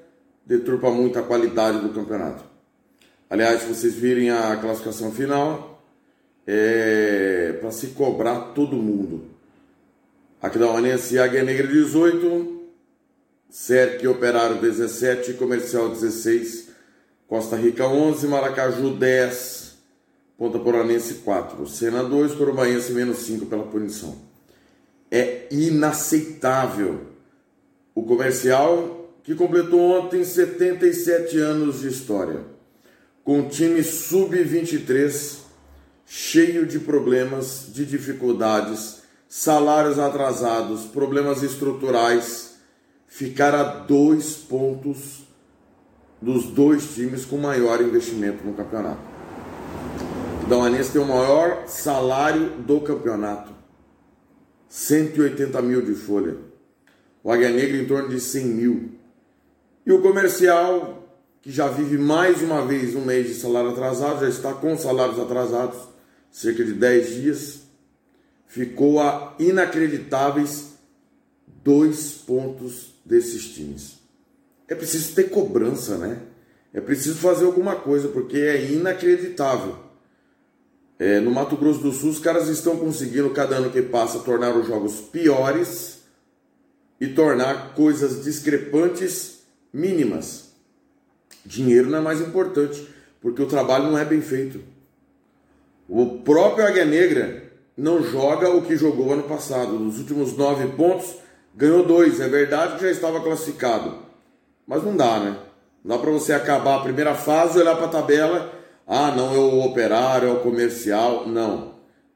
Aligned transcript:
deturpa 0.46 0.92
muito 0.92 1.18
a 1.18 1.24
qualidade 1.24 1.80
do 1.80 1.94
campeonato. 1.94 2.44
Aliás, 3.30 3.62
se 3.62 3.74
vocês 3.74 3.96
virem 3.96 4.30
a 4.30 4.58
classificação 4.58 5.10
final, 5.10 5.82
é 6.46 7.58
para 7.62 7.72
se 7.72 7.88
cobrar 7.88 8.52
todo 8.54 8.76
mundo. 8.76 9.30
Aquidauanense 10.42 11.16
e 11.16 11.20
Águia 11.20 11.44
Negra 11.44 11.66
18, 11.66 12.63
Cerque 13.54 14.08
Operário 14.08 14.60
17, 14.60 15.34
Comercial 15.36 15.88
16, 15.90 16.70
Costa 17.28 17.56
Rica 17.56 17.86
11, 17.86 18.26
Maracaju 18.26 18.96
10, 18.96 19.78
Ponta 20.36 20.58
Poranense 20.58 21.14
4, 21.24 21.68
Sena 21.68 22.04
2, 22.04 22.34
Corumbaense 22.34 22.92
menos 22.94 23.20
5 23.20 23.46
pela 23.46 23.62
punição. 23.62 24.18
É 25.12 25.48
inaceitável. 25.52 27.02
O 27.94 28.02
comercial, 28.02 29.14
que 29.24 29.36
completou 29.36 29.80
ontem 30.00 30.24
77 30.24 31.38
anos 31.38 31.82
de 31.82 31.90
história, 31.90 32.40
com 33.24 33.48
time 33.48 33.84
sub-23 33.84 35.42
cheio 36.08 36.66
de 36.66 36.80
problemas, 36.80 37.68
de 37.72 37.86
dificuldades, 37.86 39.04
salários 39.30 40.00
atrasados, 40.00 40.86
problemas 40.86 41.44
estruturais, 41.44 42.53
ficar 43.14 43.54
a 43.54 43.62
dois 43.64 44.38
pontos 44.38 45.22
dos 46.20 46.46
dois 46.46 46.96
times 46.96 47.24
com 47.26 47.38
maior 47.38 47.80
investimento 47.80 48.44
no 48.44 48.56
campeonato. 48.56 49.02
O 50.44 50.48
Dauanense 50.48 50.92
tem 50.92 51.00
o 51.00 51.06
maior 51.06 51.68
salário 51.68 52.50
do 52.58 52.82
campeonato. 52.82 53.54
180 54.68 55.62
mil 55.62 55.84
de 55.84 55.94
folha. 55.94 56.38
O 57.24 57.32
Águia 57.32 57.52
Negra 57.52 57.78
em 57.78 57.86
torno 57.86 58.10
de 58.10 58.20
100 58.20 58.46
mil. 58.46 58.92
E 59.86 59.92
o 59.92 60.02
comercial, 60.02 61.08
que 61.40 61.52
já 61.52 61.68
vive 61.68 62.00
mais 62.00 62.42
uma 62.42 62.66
vez 62.66 62.96
um 62.96 63.06
mês 63.06 63.28
de 63.28 63.36
salário 63.36 63.70
atrasado, 63.70 64.22
já 64.22 64.30
está 64.30 64.54
com 64.54 64.76
salários 64.76 65.20
atrasados, 65.20 65.78
cerca 66.32 66.64
de 66.64 66.74
10 66.74 67.10
dias, 67.22 67.62
ficou 68.48 69.00
a 69.00 69.36
inacreditáveis 69.38 70.74
dois 71.64 72.14
pontos 72.14 72.93
desses 73.06 73.54
times. 73.54 74.00
É 74.68 74.76
preciso 74.76 75.14
ter 75.14 75.30
cobrança, 75.30 75.98
né? 75.98 76.22
É 76.74 76.82
preciso 76.82 77.18
fazer 77.18 77.46
alguma 77.46 77.76
coisa, 77.76 78.08
porque 78.08 78.38
é 78.38 78.72
inacreditável. 78.72 79.78
É, 80.98 81.20
no 81.20 81.32
Mato 81.32 81.56
Grosso 81.56 81.82
do 81.82 81.92
Sul, 81.92 82.10
os 82.10 82.20
caras 82.20 82.48
estão 82.48 82.78
conseguindo, 82.78 83.30
cada 83.32 83.58
ano 83.58 83.70
que 83.70 83.82
passa, 83.82 84.20
tornar 84.20 84.56
os 84.56 84.66
jogos 84.66 85.02
piores 85.02 86.00
e 87.00 87.08
tornar 87.08 87.74
coisas 87.76 88.24
discrepantes 88.24 89.40
mínimas. 89.72 90.54
Dinheiro 91.46 91.90
não 91.90 92.00
é 92.00 92.02
mais 92.02 92.22
importante, 92.22 92.88
porque 93.22 93.42
o 93.42 93.48
trabalho 93.48 93.86
não 93.86 93.98
é 93.98 94.06
bem 94.06 94.22
feito. 94.22 94.62
O 95.88 96.20
próprio 96.20 96.66
Águia 96.66 96.86
Negra 96.86 97.52
não 97.76 98.02
joga 98.02 98.50
o 98.50 98.62
que 98.62 98.78
jogou 98.78 99.12
ano 99.12 99.24
passado. 99.24 99.74
Nos 99.74 100.00
últimos 100.00 100.38
nove 100.38 100.68
pontos, 100.76 101.16
ganhou 101.56 101.86
dois. 101.86 102.20
É 102.20 102.28
verdade 102.28 102.76
que 102.76 102.82
já 102.82 102.92
estava 102.92 103.22
classificado, 103.22 103.98
mas 104.66 104.84
não 104.84 104.96
dá, 104.96 105.20
né? 105.20 105.38
Não 105.84 105.96
dá 105.96 106.02
para 106.02 106.12
você 106.12 106.34
acabar 106.34 106.78
a 106.78 106.84
primeira 106.84 107.14
fase, 107.14 107.60
olhar 107.60 107.76
para 107.76 107.86
a 107.86 107.90
tabela, 107.90 108.54
ah, 108.88 109.12
não 109.12 109.34
é 109.34 109.38
o 109.38 109.66
operário, 109.66 110.30
é 110.30 110.32
o 110.32 110.40
comercial. 110.40 111.28
Não. 111.28 111.74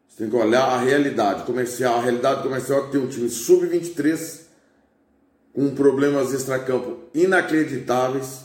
Você 0.08 0.24
tem 0.24 0.30
que 0.30 0.36
olhar 0.36 0.64
a 0.64 0.80
realidade 0.80 1.44
comercial. 1.44 2.00
A 2.00 2.02
realidade 2.02 2.44
comercial 2.44 2.80
é 2.80 2.86
que 2.86 2.92
tem 2.92 3.02
um 3.02 3.08
time 3.08 3.30
sub-23 3.30 4.48
com 5.54 5.74
problemas 5.74 6.34
extracampo 6.34 7.00
inacreditáveis 7.14 8.42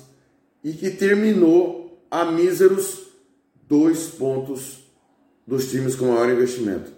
e 0.65 0.72
que 0.72 0.91
terminou 0.91 2.03
a 2.11 2.25
míseros 2.25 3.03
dois 3.69 4.06
pontos 4.06 4.83
dos 5.47 5.71
times 5.71 5.95
com 5.95 6.06
maior 6.06 6.31
investimento. 6.31 6.93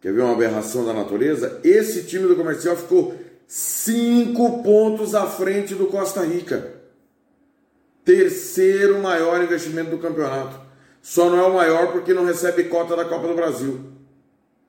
Quer 0.00 0.12
ver 0.12 0.22
uma 0.22 0.32
aberração 0.32 0.84
da 0.84 0.92
natureza? 0.92 1.60
Esse 1.62 2.04
time 2.04 2.26
do 2.26 2.36
comercial 2.36 2.76
ficou 2.76 3.14
cinco 3.54 4.62
pontos 4.62 5.14
à 5.14 5.26
frente 5.26 5.74
do 5.74 5.88
Costa 5.88 6.24
Rica. 6.24 6.72
Terceiro 8.02 8.98
maior 8.98 9.42
investimento 9.42 9.90
do 9.90 9.98
campeonato. 9.98 10.58
Só 11.02 11.28
não 11.28 11.38
é 11.38 11.42
o 11.42 11.52
maior 11.52 11.92
porque 11.92 12.14
não 12.14 12.24
recebe 12.24 12.64
cota 12.64 12.96
da 12.96 13.04
Copa 13.04 13.28
do 13.28 13.34
Brasil. 13.34 13.92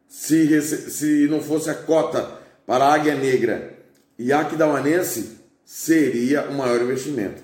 Se, 0.05 0.61
se 0.61 1.27
não 1.29 1.39
fosse 1.39 1.69
a 1.69 1.73
cota 1.73 2.29
para 2.67 2.83
a 2.83 2.93
Águia 2.93 3.15
Negra 3.15 3.79
e 4.19 4.33
Aquidauanense, 4.33 5.39
seria 5.63 6.49
o 6.49 6.53
maior 6.53 6.81
investimento. 6.81 7.41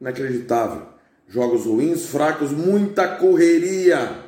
Inacreditável. 0.00 0.86
Jogos 1.28 1.66
ruins, 1.66 2.06
fracos, 2.06 2.50
muita 2.50 3.06
correria, 3.06 4.24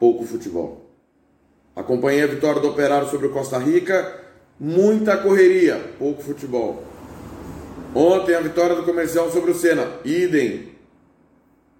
pouco 0.00 0.24
futebol. 0.24 0.90
Acompanhei 1.76 2.24
a 2.24 2.26
vitória 2.26 2.60
do 2.60 2.70
Operário 2.70 3.08
sobre 3.08 3.28
o 3.28 3.32
Costa 3.32 3.56
Rica, 3.58 4.21
muita 4.62 5.16
correria, 5.16 5.76
pouco 5.98 6.22
futebol. 6.22 6.84
Ontem 7.92 8.36
a 8.36 8.40
vitória 8.40 8.76
do 8.76 8.84
Comercial 8.84 9.28
sobre 9.32 9.50
o 9.50 9.54
Senna, 9.56 9.88
idem. 10.04 10.68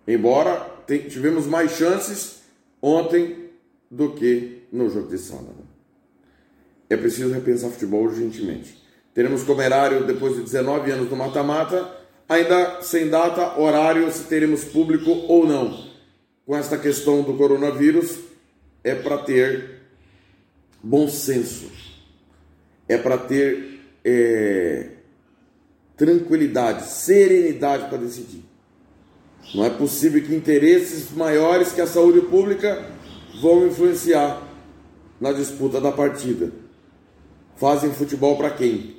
Embora 0.07 0.69
tivemos 1.09 1.47
mais 1.47 1.71
chances 1.77 2.41
ontem 2.83 3.51
do 3.89 4.11
que 4.11 4.65
no 4.73 4.91
jogo 4.91 5.09
de 5.09 5.17
sábado. 5.17 5.65
É 6.91 6.97
preciso 6.97 7.33
repensar 7.33 7.71
futebol 7.71 8.03
urgentemente. 8.03 8.77
Teremos 9.15 9.45
Comerário 9.45 10.05
depois 10.05 10.35
de 10.35 10.43
19 10.43 10.91
anos 10.91 11.09
no 11.09 11.15
mata-mata, 11.15 11.89
ainda 12.29 12.83
sem 12.83 13.09
data, 13.09 13.61
horário, 13.61 14.11
se 14.11 14.25
teremos 14.25 14.65
público 14.65 15.09
ou 15.29 15.47
não. 15.47 15.87
Com 16.45 16.57
esta 16.57 16.77
questão 16.77 17.23
do 17.23 17.35
coronavírus, 17.35 18.19
é 18.83 18.93
para 18.93 19.19
ter 19.19 19.83
bom 20.83 21.07
senso, 21.09 21.71
é 22.89 22.97
para 22.97 23.19
ter 23.19 23.81
é, 24.05 24.89
tranquilidade, 25.97 26.87
serenidade 26.87 27.89
para 27.89 27.99
decidir. 27.99 28.45
Não 29.55 29.65
é 29.65 29.71
possível 29.71 30.23
que 30.23 30.35
interesses 30.35 31.11
maiores 31.11 31.73
que 31.73 31.81
a 31.81 31.87
saúde 31.87 32.21
pública 32.23 32.85
vão 33.41 33.67
influenciar 33.67 34.43
na 35.21 35.33
disputa 35.33 35.81
da 35.81 35.93
partida. 35.93 36.53
Fazem 37.57 37.93
futebol 37.93 38.37
para 38.37 38.51
quem? 38.51 38.97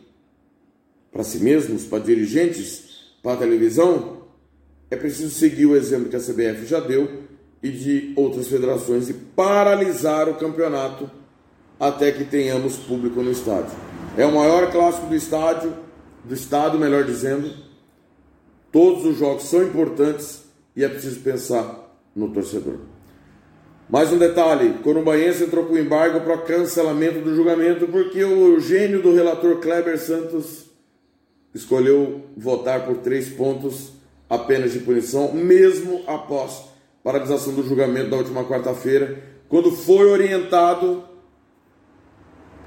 Para 1.12 1.24
si 1.24 1.40
mesmos? 1.40 1.86
Para 1.86 2.04
dirigentes? 2.04 3.14
Para 3.22 3.34
a 3.34 3.38
televisão? 3.38 4.24
É 4.90 4.96
preciso 4.96 5.34
seguir 5.34 5.66
o 5.66 5.76
exemplo 5.76 6.10
que 6.10 6.16
a 6.16 6.20
CBF 6.20 6.66
já 6.66 6.80
deu 6.80 7.24
e 7.62 7.70
de 7.70 8.14
outras 8.16 8.48
federações 8.48 9.10
e 9.10 9.14
paralisar 9.14 10.30
o 10.30 10.36
campeonato 10.36 11.10
até 11.88 12.14
que 12.14 12.24
tenhamos 12.24 12.78
público 12.78 13.22
no 13.22 13.30
estádio. 13.30 13.76
É 14.18 14.26
o 14.26 14.34
maior 14.34 14.72
clássico 14.72 15.08
do 15.08 15.16
estádio, 15.16 15.74
do 16.24 16.34
estado, 16.34 16.80
melhor 16.80 17.04
dizendo. 17.04 17.52
Todos 18.72 19.06
os 19.06 19.18
jogos 19.18 19.44
são 19.44 19.62
importantes 19.64 20.46
e 20.76 20.84
é 20.84 20.88
preciso 20.88 21.20
pensar 21.20 21.94
no 22.16 22.30
torcedor. 22.30 22.78
Mais 23.90 24.14
um 24.14 24.18
detalhe: 24.18 24.76
Corumbaense 24.82 25.44
entrou 25.44 25.66
com 25.66 25.78
embargo 25.78 26.22
para 26.22 26.38
cancelamento 26.38 27.20
do 27.20 27.36
julgamento 27.36 27.86
porque 27.88 28.24
o 28.24 28.60
gênio 28.62 29.02
do 29.02 29.14
relator 29.14 29.58
Kleber 29.58 30.00
Santos 30.00 30.66
escolheu 31.54 32.22
votar 32.38 32.86
por 32.86 32.98
três 32.98 33.28
pontos 33.28 33.92
apenas 34.30 34.72
de 34.72 34.80
punição, 34.80 35.34
mesmo 35.34 36.02
após 36.08 36.64
paralisação 37.04 37.54
do 37.54 37.68
julgamento 37.68 38.10
da 38.10 38.18
última 38.18 38.46
quarta-feira, 38.46 39.22
quando 39.50 39.70
foi 39.70 40.10
orientado 40.10 41.13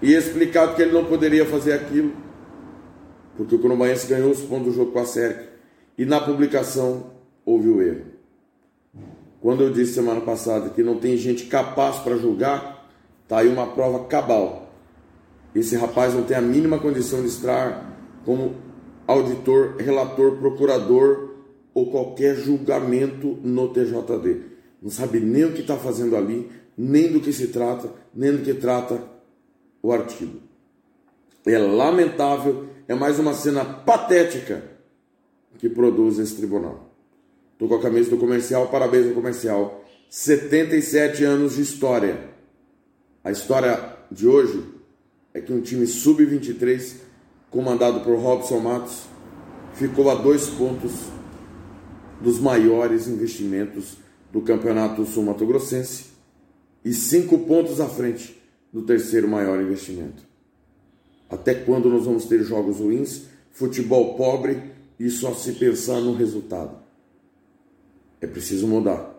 e 0.02 0.12
explicado 0.12 0.74
que 0.74 0.82
ele 0.82 0.92
não 0.92 1.04
poderia 1.04 1.46
fazer 1.46 1.72
aquilo, 1.72 2.12
porque 3.36 3.54
o 3.54 3.58
Corumbaense 3.58 4.06
ganhou 4.06 4.30
os 4.30 4.40
pontos 4.40 4.66
do 4.66 4.72
jogo 4.72 4.92
com 4.92 4.98
a 4.98 5.04
SERC 5.04 5.48
e 5.98 6.04
na 6.04 6.20
publicação 6.20 7.12
houve 7.44 7.68
o 7.68 7.82
erro. 7.82 8.04
Quando 9.40 9.62
eu 9.62 9.70
disse 9.70 9.94
semana 9.94 10.20
passada 10.20 10.70
que 10.70 10.82
não 10.82 10.98
tem 10.98 11.16
gente 11.16 11.46
capaz 11.46 11.98
para 11.98 12.16
julgar, 12.16 12.88
tá 13.28 13.38
aí 13.38 13.48
uma 13.48 13.66
prova 13.68 14.04
cabal. 14.04 14.72
Esse 15.54 15.76
rapaz 15.76 16.14
não 16.14 16.22
tem 16.22 16.36
a 16.36 16.42
mínima 16.42 16.78
condição 16.78 17.20
de 17.20 17.28
estar 17.28 17.94
como 18.24 18.56
auditor, 19.06 19.76
relator, 19.78 20.36
procurador 20.36 21.36
ou 21.72 21.90
qualquer 21.90 22.34
julgamento 22.36 23.38
no 23.42 23.68
TJD. 23.68 24.40
Não 24.82 24.90
sabe 24.90 25.20
nem 25.20 25.44
o 25.44 25.52
que 25.52 25.60
está 25.60 25.76
fazendo 25.76 26.16
ali, 26.16 26.50
nem 26.76 27.12
do 27.12 27.20
que 27.20 27.32
se 27.32 27.48
trata, 27.48 27.90
nem 28.14 28.32
do 28.32 28.42
que 28.42 28.54
trata 28.54 29.15
o 29.86 29.92
artigo. 29.92 30.40
É 31.46 31.56
lamentável, 31.58 32.66
é 32.88 32.94
mais 32.94 33.20
uma 33.20 33.32
cena 33.34 33.64
patética 33.64 34.64
que 35.58 35.68
produz 35.68 36.18
esse 36.18 36.34
tribunal. 36.34 36.90
Estou 37.52 37.68
com 37.68 37.76
a 37.76 37.80
camisa 37.80 38.10
do 38.10 38.16
comercial, 38.16 38.66
parabéns 38.66 39.06
ao 39.06 39.14
comercial. 39.14 39.84
77 40.10 41.22
anos 41.22 41.54
de 41.54 41.62
história. 41.62 42.30
A 43.22 43.30
história 43.30 43.96
de 44.10 44.26
hoje 44.26 44.64
é 45.32 45.40
que 45.40 45.52
um 45.52 45.60
time 45.60 45.86
sub-23, 45.86 46.96
comandado 47.48 48.00
por 48.00 48.18
Robson 48.18 48.58
Matos, 48.58 49.04
ficou 49.74 50.10
a 50.10 50.16
dois 50.16 50.48
pontos 50.48 50.92
dos 52.20 52.40
maiores 52.40 53.06
investimentos 53.06 53.98
do 54.32 54.40
Campeonato 54.40 55.04
Sul-Mato 55.04 55.46
Grossense 55.46 56.06
e 56.84 56.92
cinco 56.92 57.38
pontos 57.40 57.80
à 57.80 57.86
frente 57.86 58.45
do 58.76 58.82
terceiro 58.82 59.26
maior 59.26 59.58
investimento. 59.58 60.22
Até 61.30 61.54
quando 61.54 61.88
nós 61.88 62.04
vamos 62.04 62.26
ter 62.26 62.42
jogos 62.44 62.76
ruins, 62.76 63.22
futebol 63.50 64.18
pobre 64.18 64.60
e 65.00 65.08
só 65.08 65.32
se 65.32 65.54
pensar 65.54 65.98
no 65.98 66.14
resultado? 66.14 66.76
É 68.20 68.26
preciso 68.26 68.66
mudar 68.66 69.16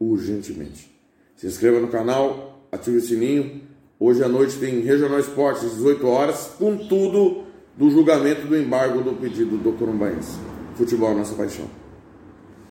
urgentemente. 0.00 0.90
Se 1.36 1.46
inscreva 1.46 1.80
no 1.80 1.88
canal, 1.88 2.66
ative 2.72 2.96
o 2.96 3.02
sininho. 3.02 3.60
Hoje 4.00 4.24
à 4.24 4.28
noite 4.28 4.58
tem 4.58 4.80
Regional 4.80 5.20
Esportes, 5.20 5.62
às 5.62 5.72
18 5.72 6.06
horas, 6.06 6.52
com 6.58 6.78
tudo 6.78 7.44
do 7.76 7.90
julgamento 7.90 8.46
do 8.46 8.56
embargo 8.56 9.02
do 9.02 9.20
pedido 9.20 9.58
do 9.58 9.74
Corumbaense. 9.74 10.38
Futebol, 10.76 11.14
nossa 11.14 11.34
paixão. 11.34 11.68